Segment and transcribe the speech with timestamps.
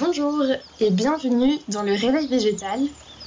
[0.00, 0.42] Bonjour
[0.80, 2.80] et bienvenue dans le Réveil végétal,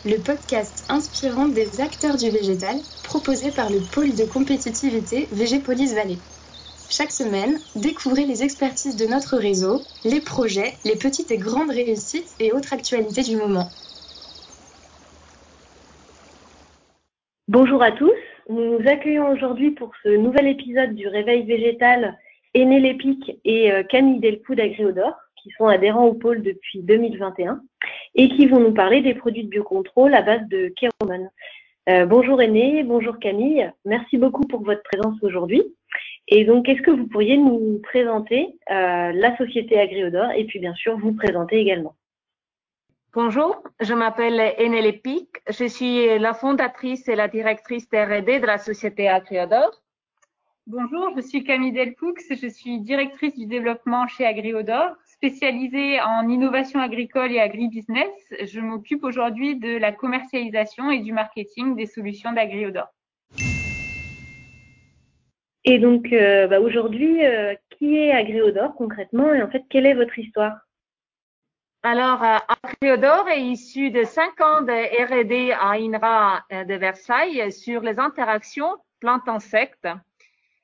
[0.04, 2.76] le podcast inspirant des acteurs du végétal
[3.06, 6.18] proposé par le pôle de compétitivité Végépolis Vallée.
[6.90, 12.36] Chaque semaine, découvrez les expertises de notre réseau, les projets, les petites et grandes réussites
[12.42, 13.70] et autres actualités du moment.
[17.48, 18.12] Bonjour à tous,
[18.50, 22.18] nous nous accueillons aujourd'hui pour ce nouvel épisode du Réveil végétal
[22.54, 27.62] Aîné Lépic et euh, Camille Delcou d'Agriodor qui sont adhérents au pôle depuis 2021
[28.16, 31.30] et qui vont nous parler des produits de biocontrôle à base de kéromone.
[31.90, 35.64] Euh, bonjour Aîné, bonjour Camille, merci beaucoup pour votre présence aujourd'hui.
[36.28, 40.74] Et donc, est-ce que vous pourriez nous présenter euh, la société Agriodor et puis bien
[40.74, 41.96] sûr vous présenter également?
[43.14, 45.30] Bonjour, je m'appelle Enel Epic.
[45.50, 49.72] Je suis la fondatrice et la directrice R&D de la société Agriodor.
[50.68, 52.14] Bonjour, je suis Camille Delpoux.
[52.30, 58.12] Je suis directrice du développement chez Agriodor, spécialisée en innovation agricole et agribusiness.
[58.46, 62.88] Je m'occupe aujourd'hui de la commercialisation et du marketing des solutions d'Agriodor.
[65.66, 69.96] Et donc, euh, bah aujourd'hui, euh, qui est Agriodor concrètement et en fait, quelle est
[69.96, 70.56] votre histoire?
[71.84, 77.82] Alors, euh, Agriodor est issu de cinq ans de R&D à INRA de Versailles sur
[77.82, 79.88] les interactions plantes-insectes.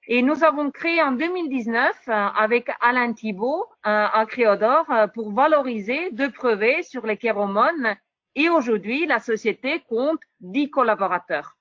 [0.07, 7.05] Et nous avons créé en 2019 avec Alain Thibault Agriodor pour valoriser deux brevets sur
[7.05, 7.95] les kéromones
[8.35, 11.55] et aujourd'hui, la société compte 10 collaborateurs.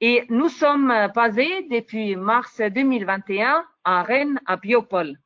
[0.00, 5.16] Et nous sommes basés depuis mars 2021 à Rennes, à Biopol.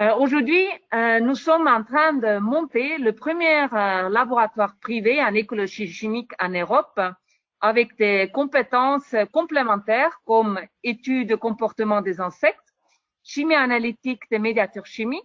[0.00, 5.34] Euh, Aujourd'hui, euh, nous sommes en train de monter le premier euh, laboratoire privé en
[5.34, 7.00] écologie chimique en Europe
[7.60, 12.74] avec des compétences complémentaires comme études de comportement des insectes,
[13.22, 15.24] chimie analytique des médiateurs chimiques.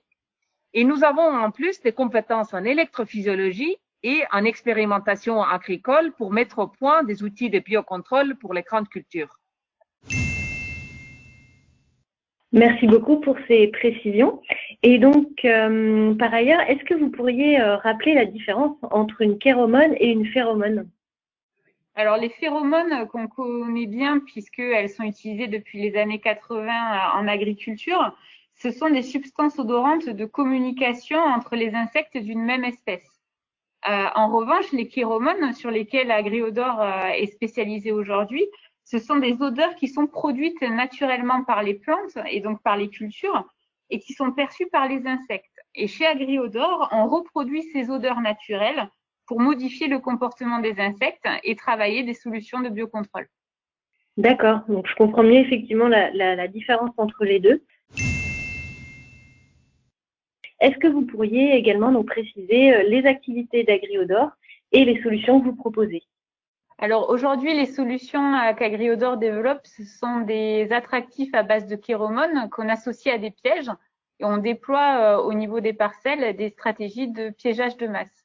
[0.73, 6.59] Et nous avons en plus des compétences en électrophysiologie et en expérimentation agricole pour mettre
[6.59, 9.39] au point des outils de biocontrôle pour les grandes cultures.
[12.51, 14.39] Merci beaucoup pour ces précisions.
[14.83, 19.39] Et donc, euh, par ailleurs, est-ce que vous pourriez euh, rappeler la différence entre une
[19.39, 20.87] kéromone et une phéromone?
[21.95, 28.17] Alors, les phéromones qu'on connaît bien puisqu'elles sont utilisées depuis les années 80 en agriculture,
[28.55, 33.21] ce sont des substances odorantes de communication entre les insectes d'une même espèce.
[33.87, 38.45] Euh, en revanche, les chiromones sur lesquels Agriodor euh, est spécialisé aujourd'hui,
[38.85, 42.89] ce sont des odeurs qui sont produites naturellement par les plantes et donc par les
[42.89, 43.45] cultures
[43.89, 45.59] et qui sont perçues par les insectes.
[45.75, 48.89] Et chez Agriodor, on reproduit ces odeurs naturelles
[49.25, 53.27] pour modifier le comportement des insectes et travailler des solutions de biocontrôle.
[54.17, 57.63] D'accord, donc je comprends mieux effectivement la, la, la différence entre les deux.
[60.59, 64.29] Est-ce que vous pourriez également nous préciser euh, les activités d'Agriodor
[64.71, 66.03] et les solutions que vous proposez?
[66.77, 72.49] Alors aujourd'hui, les solutions euh, qu'Agriodor développe, ce sont des attractifs à base de kéromones
[72.49, 73.71] qu'on associe à des pièges
[74.19, 78.22] et on déploie euh, au niveau des parcelles des stratégies de piégeage de masse.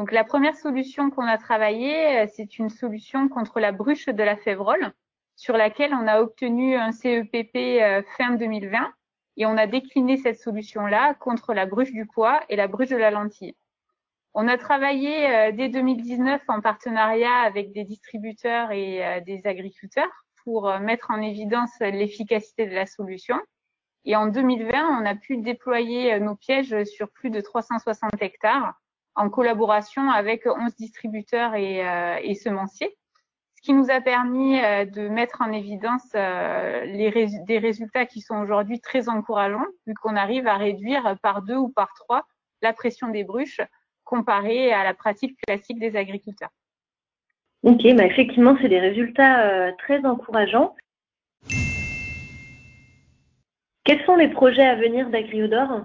[0.00, 4.34] Donc la première solution qu'on a travaillée, c'est une solution contre la bruche de la
[4.34, 4.94] févrole
[5.36, 8.94] sur laquelle on a obtenu un CEPP fin 2020
[9.36, 12.96] et on a décliné cette solution-là contre la bruche du pois et la bruche de
[12.96, 13.54] la lentille.
[14.32, 20.24] On a travaillé euh, dès 2019 en partenariat avec des distributeurs et euh, des agriculteurs
[20.44, 23.38] pour euh, mettre en évidence l'efficacité de la solution.
[24.06, 28.80] Et en 2020, on a pu déployer nos pièges sur plus de 360 hectares
[29.14, 31.84] en collaboration avec 11 distributeurs et,
[32.22, 32.96] et semenciers
[33.60, 37.10] ce qui nous a permis euh, de mettre en évidence euh, les
[37.46, 41.68] des résultats qui sont aujourd'hui très encourageants, vu qu'on arrive à réduire par deux ou
[41.68, 42.24] par trois
[42.62, 43.60] la pression des bruches
[44.04, 46.48] comparée à la pratique classique des agriculteurs.
[47.62, 50.74] Ok, bah effectivement, c'est des résultats euh, très encourageants.
[53.84, 55.82] Quels sont les projets à venir d'Agriodor?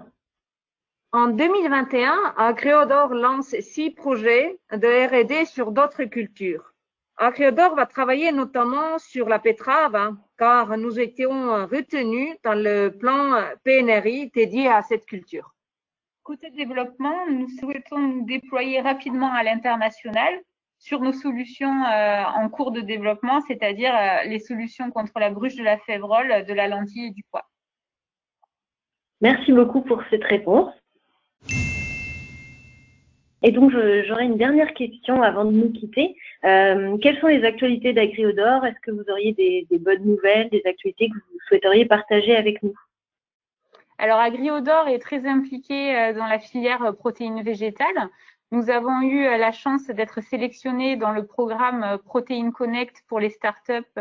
[1.16, 6.74] En 2021, Agriodor lance six projets de R&D sur d'autres cultures.
[7.16, 13.46] Agriodor va travailler notamment sur la pétrave, hein, car nous étions retenus dans le plan
[13.64, 15.54] PNRI dédié à cette culture.
[16.22, 20.42] Côté développement, nous souhaitons nous déployer rapidement à l'international
[20.78, 25.56] sur nos solutions euh, en cours de développement, c'est-à-dire euh, les solutions contre la bruche
[25.56, 27.48] de la févrole, de la lentille et du pois.
[29.22, 30.74] Merci beaucoup pour cette réponse.
[33.42, 36.16] Et donc, j'aurais une dernière question avant de nous quitter.
[36.44, 38.64] Euh, quelles sont les actualités d'Agriodor?
[38.64, 42.74] Est-ce que vous auriez des, bonnes nouvelles, des actualités que vous souhaiteriez partager avec nous?
[43.98, 48.08] Alors, Agriodor est très impliqué dans la filière protéines végétales.
[48.50, 54.00] Nous avons eu la chance d'être sélectionnés dans le programme Protein Connect pour les startups,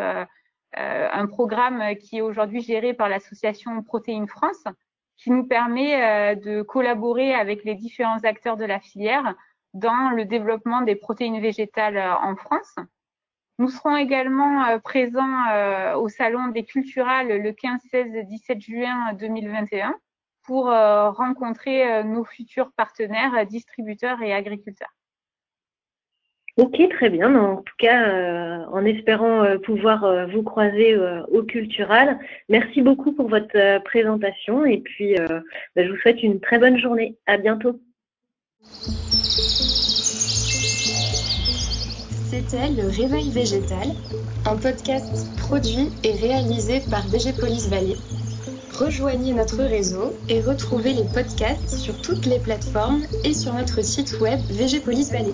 [0.74, 4.64] un programme qui est aujourd'hui géré par l'association Protéines France,
[5.18, 9.36] qui nous permet de collaborer avec les différents acteurs de la filière
[9.74, 12.76] dans le développement des protéines végétales en France.
[13.58, 18.60] Nous serons également euh, présents euh, au Salon des Culturales le 15, 16 et 17
[18.60, 19.96] juin 2021
[20.44, 24.94] pour euh, rencontrer nos futurs partenaires, distributeurs et agriculteurs.
[26.58, 27.36] Ok, très bien.
[27.36, 30.98] En tout cas, en espérant pouvoir vous croiser
[31.30, 32.18] au Cultural.
[32.48, 35.16] Merci beaucoup pour votre présentation et puis
[35.76, 37.18] bah, je vous souhaite une très bonne journée.
[37.26, 37.80] À bientôt.
[42.36, 43.88] C'était Le Réveil Végétal,
[44.46, 47.96] un podcast produit et réalisé par Végépolis Valley.
[48.78, 54.20] Rejoignez notre réseau et retrouvez les podcasts sur toutes les plateformes et sur notre site
[54.20, 55.34] web Végépolis Valley.